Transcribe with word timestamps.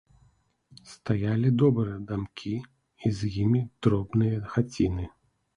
Стаялі 0.93 1.51
добрыя 1.63 1.99
дамкі 2.11 2.53
і 3.05 3.13
з 3.19 3.31
імі 3.45 3.61
дробныя 3.85 4.41
хаціны. 4.57 5.05